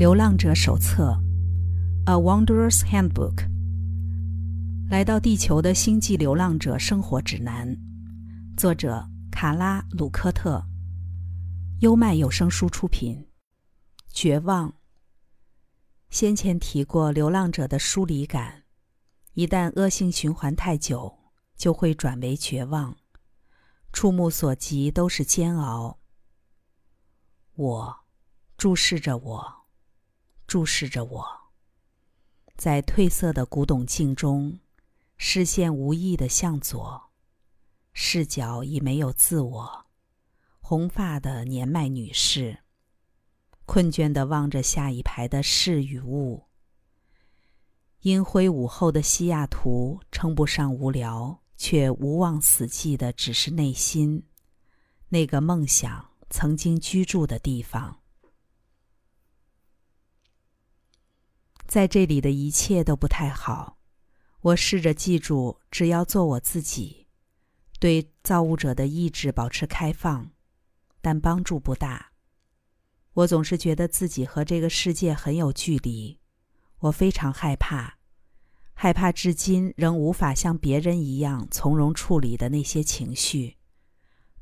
[0.00, 1.20] 流浪者手册，
[2.10, 3.34] 《A Wanderer's Handbook》。
[4.88, 7.76] 来到地球的星际流浪者生活指南，
[8.56, 10.64] 作者卡拉·鲁科特。
[11.80, 13.28] 优麦有声书出品。
[14.08, 14.72] 绝望。
[16.08, 18.62] 先前提过流浪者的疏离感，
[19.34, 21.14] 一旦恶性循环太久，
[21.58, 22.96] 就会转为绝望，
[23.92, 25.98] 触目所及都是煎熬。
[27.54, 27.96] 我，
[28.56, 29.59] 注视着我。
[30.50, 31.24] 注视着我，
[32.56, 34.58] 在褪色的古董镜中，
[35.16, 37.12] 视线无意的向左，
[37.92, 39.86] 视角已没有自我。
[40.58, 42.64] 红发的年迈女士，
[43.64, 46.48] 困倦的望着下一排的事与物。
[48.00, 54.24] 阴灰午后的西雅图称不上无聊，却无望死寂的只是内心，
[55.10, 57.98] 那个梦想曾经居住的地方。
[61.70, 63.78] 在这里的一切都不太好。
[64.40, 67.06] 我试着记住，只要做我自己，
[67.78, 70.32] 对造物者的意志保持开放，
[71.00, 72.10] 但帮助不大。
[73.12, 76.18] 我总是觉得自己和这个世界很有距离。
[76.80, 77.98] 我非常害怕，
[78.74, 83.58] 害怕至今仍无法像别人一样从容处理的那些情绪，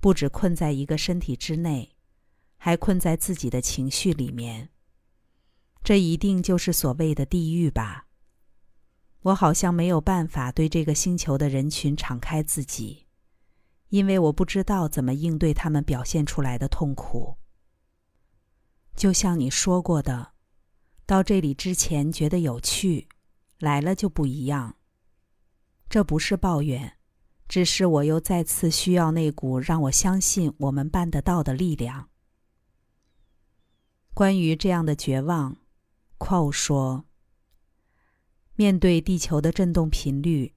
[0.01, 1.95] 不止困在一个身体之内，
[2.57, 4.71] 还困在自己的情绪里面。
[5.89, 8.09] 这一定就是所谓的地狱吧？
[9.21, 13.07] 我好像没有办法对这个星球的人群敞开自己，
[13.89, 17.39] 因为我不知道怎么应对他们表现出来的痛苦。
[18.97, 20.33] 就像你说过的，
[21.07, 23.09] 到这里之前觉得有趣，
[23.59, 24.77] 来了就不一样。
[25.89, 26.99] 这不是抱怨，
[27.49, 32.11] 只是我又再次需要那股让我相信我们办得到的力量。
[34.13, 35.57] 关于这样的绝望。
[36.29, 37.07] 寇说
[38.55, 40.53] ：“面对地球的振动频率，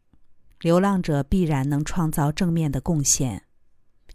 [0.59, 3.44] 流浪者必然能创造正面的贡献。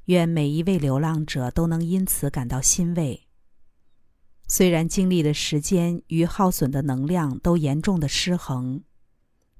[0.04, 3.26] 愿每一位流浪者都能因此感到欣慰。
[4.46, 8.82] 虽然经历的时间与耗损的能量都严重的失衡，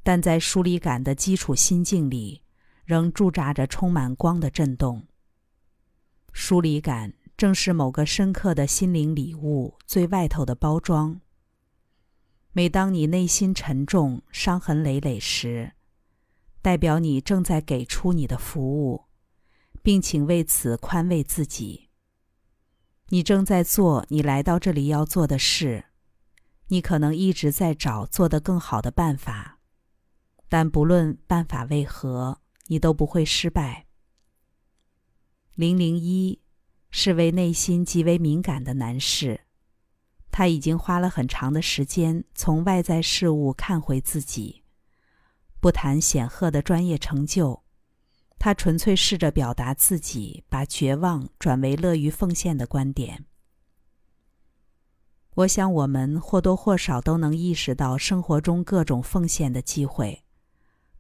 [0.02, 2.42] 但在疏离感的基础心境里，
[2.84, 5.06] 仍驻扎着充满光的震动。
[6.34, 11.18] 疏离感正是某个深刻的心灵礼物最外头的包装。”
[12.56, 15.72] 每当你内心沉重、伤痕累累时，
[16.62, 19.04] 代表你正在给出你的服务，
[19.82, 21.90] 并请为此宽慰自己。
[23.08, 25.84] 你正在做你来到这里要做的事，
[26.68, 29.58] 你可能一直在找做得更好的办法，
[30.48, 33.84] 但不论办法为何，你都不会失败。
[35.54, 36.40] 零零一
[36.90, 39.45] 是位内心极为敏感的男士。
[40.38, 44.62] 他已经花了很长的时间从外在事物看回自己，
[45.60, 47.62] 不谈显赫的专业成就，
[48.38, 53.24] 他纯粹试着表达自己把绝望转为乐于奉献的观点。
[55.36, 60.22] 我想，我们或多或少都能意识到生活中各种奉献的机会，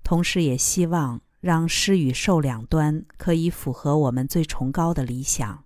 [0.02, 5.65] 同时也希望让施与受两端可以符合我们最崇高的理想。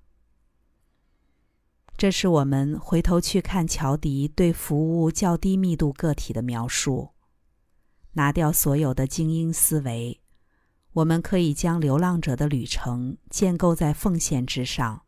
[2.00, 7.10] 这是我们回头去看乔迪对服务较低密度个体的描述。
[8.12, 10.18] 拿掉所有的精英思维，
[10.94, 15.02] 我们可以将流浪者的旅程建构在奉献之上，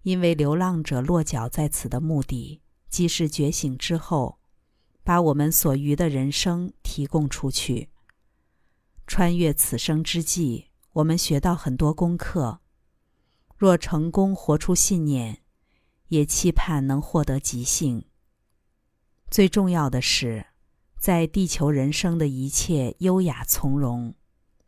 [0.00, 4.38] 因为流浪者落脚在此的目的，即是觉醒之后，
[5.04, 7.90] 把我们所余的人生提供出去。
[9.06, 12.60] 穿越此生之际，我们学到很多功课。
[13.58, 15.41] 若成功活出信念。
[16.12, 18.04] 也期盼能获得即兴。
[19.30, 20.44] 最重要的是，
[20.98, 24.14] 在地球人生的一切优雅从容，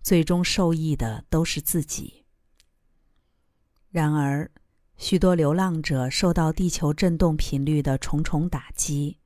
[0.02, 2.24] 最终受益的都是自己。
[3.90, 4.50] 然而，
[4.96, 9.18] 许多流浪者受到地球振动频率的重重打击，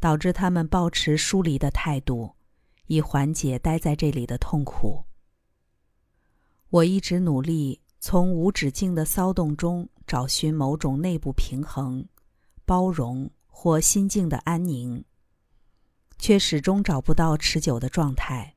[0.00, 2.34] 导致他们保持疏离的态度，
[2.86, 5.04] 以缓解待在这里的痛苦。
[6.70, 9.88] 我一直努力从无止境的骚动中。
[10.04, 12.06] 找寻某种内部平衡、
[12.66, 15.04] 包容或心境的安宁，
[16.18, 18.56] 却始终找不到持久的状态。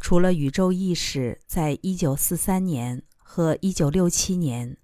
[0.00, 4.78] 除了宇宙意识在1943年和1967年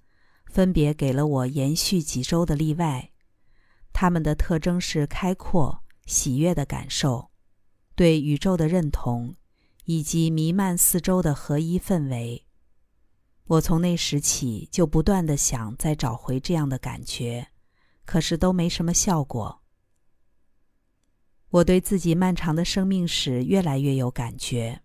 [0.45, 3.11] 分别给了我延续几周的例外，
[3.93, 7.31] 它们的特征是开阔、喜悦的感受，
[7.97, 9.35] 对宇宙的认同，
[9.87, 12.46] 以及弥漫四周的合一氛围。
[13.47, 17.49] 我从那时起就不断的想再找回这样的感觉，
[18.05, 19.63] 可是都没什么效果。
[21.51, 24.83] 我对自己漫长的生命史越来越有感觉。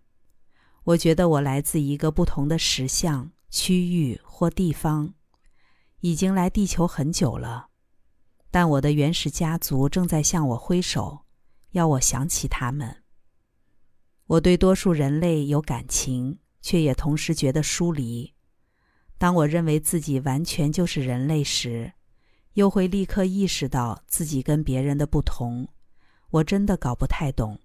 [0.84, 5.14] 我觉得我来自一个不同的实相、区域或地方，
[6.00, 7.68] 已经来地球很久了。
[8.50, 11.24] 但我的原始家族正在向我挥手，
[11.72, 13.02] 要我想起他们。
[14.26, 18.34] 我对多数人类有感情，却也同时觉得疏离。
[19.22, 21.92] 当我认为自己完全就是人类时，
[22.54, 25.68] 又会立刻意识到自己跟别人的不同。
[26.30, 27.60] 我真的搞不太懂。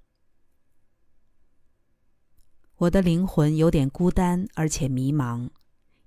[2.76, 5.50] 我的灵魂有点孤单，而且迷茫。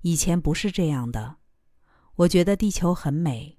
[0.02, 1.38] 以前不是这样的。
[2.14, 3.58] 我觉得地球很美，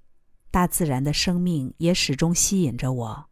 [0.50, 3.30] 大自然的生命也始终吸引着我。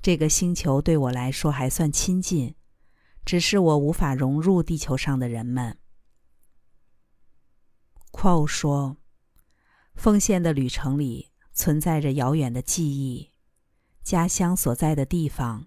[0.00, 2.54] 这个星球对我来说还算亲近，
[3.24, 5.78] 只是我无法融入地球上的人们。
[8.12, 8.98] Quo 说
[9.96, 13.32] ：“奉献的旅程里存在着遥远的记忆，
[14.02, 15.66] 家乡所在的地方，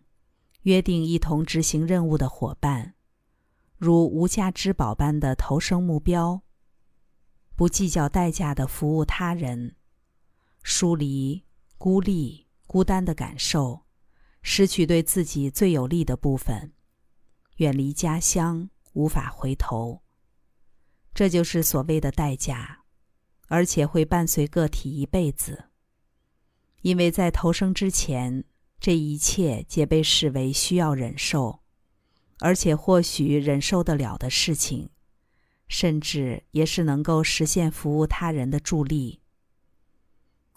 [0.62, 2.94] 约定一同执行任务的伙伴。”
[3.78, 6.44] 如无价之宝般的投生目标，
[7.58, 9.76] 不计较代价的服务他人，
[10.64, 11.44] 疏离、
[11.78, 13.82] 孤立、孤单的感受，
[14.42, 16.74] 失去对自己最有利的部分，
[17.58, 20.05] 远离家乡，无法回头。
[21.16, 22.82] 这就是所谓的代价，
[23.48, 25.70] 而且会伴随个体一辈子。
[26.82, 28.44] 因为在投生之前，
[28.80, 31.62] 这一切皆被视为需要忍受。
[32.40, 34.90] 而且或许忍受得了的事情，
[35.70, 39.22] 甚至也是能够实现服务他人的助力。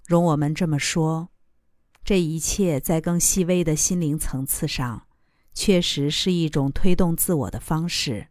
[0.05, 1.29] 容我们这么说，
[2.03, 5.07] 这一切在更细微的心灵层次上，
[5.55, 8.31] 确实是一种推动自我的方式，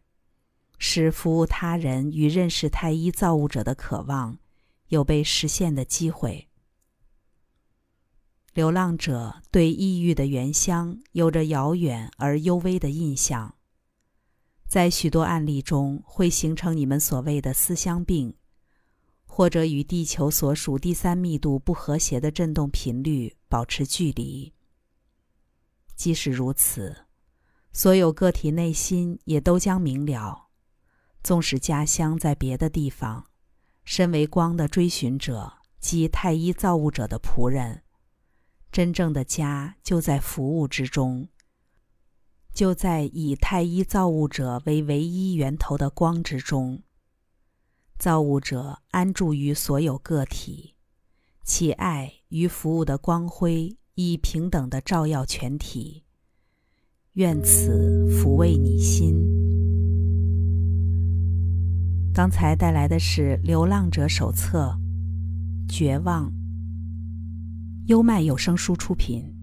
[0.78, 4.38] 使服务他人与认识太一造物者的渴望
[4.88, 6.48] 有被实现的机会。
[8.54, 13.54] 流浪者对异域的原乡有着遥远而幽微的印象，
[14.66, 18.34] 在许多案例中会形成你们所谓的思乡病，
[19.24, 24.52] 或者与地球所属第三密度不和谐的振动频率保持距离。
[25.94, 27.06] 即使如此，
[27.72, 30.47] 所有个体内心也都将明了，
[31.22, 33.26] 纵使家乡在别的地方，
[33.84, 37.82] 身为光的追寻者及太一造物者的仆人。
[38.70, 41.28] 真正的家就在服务之中，
[42.52, 46.82] 就在以太一造物者为唯一源头的光之中。
[47.98, 50.74] 造物者安住于所有个体，
[51.42, 56.04] 其爱与服务的光辉以平等的照耀全体。
[57.14, 59.37] 愿此抚慰你心。
[62.18, 64.76] 刚才带来的是《流浪者手册》，
[65.72, 66.32] 绝望。
[67.86, 69.37] 优麦有声书出品。